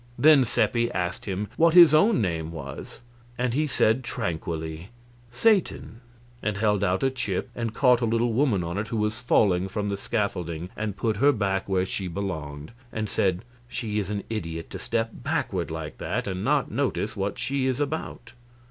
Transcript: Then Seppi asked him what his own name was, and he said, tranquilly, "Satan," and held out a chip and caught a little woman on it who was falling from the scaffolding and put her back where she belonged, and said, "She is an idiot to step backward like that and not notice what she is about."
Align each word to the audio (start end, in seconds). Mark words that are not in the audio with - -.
Then 0.17 0.45
Seppi 0.45 0.91
asked 0.93 1.25
him 1.25 1.47
what 1.57 1.75
his 1.75 1.93
own 1.93 2.21
name 2.23 2.51
was, 2.51 3.01
and 3.37 3.53
he 3.53 3.67
said, 3.67 4.03
tranquilly, 4.03 4.89
"Satan," 5.31 6.01
and 6.41 6.57
held 6.57 6.83
out 6.83 7.03
a 7.03 7.11
chip 7.11 7.51
and 7.55 7.75
caught 7.75 8.01
a 8.01 8.05
little 8.05 8.33
woman 8.33 8.63
on 8.63 8.79
it 8.79 8.87
who 8.87 8.97
was 8.97 9.21
falling 9.21 9.67
from 9.67 9.89
the 9.89 9.97
scaffolding 9.97 10.69
and 10.75 10.97
put 10.97 11.17
her 11.17 11.31
back 11.31 11.69
where 11.69 11.85
she 11.85 12.07
belonged, 12.07 12.71
and 12.91 13.07
said, 13.07 13.45
"She 13.67 13.99
is 13.99 14.09
an 14.09 14.23
idiot 14.27 14.71
to 14.71 14.79
step 14.79 15.11
backward 15.13 15.69
like 15.69 15.99
that 15.99 16.25
and 16.27 16.43
not 16.43 16.71
notice 16.71 17.15
what 17.15 17.37
she 17.37 17.67
is 17.67 17.79
about." 17.79 18.31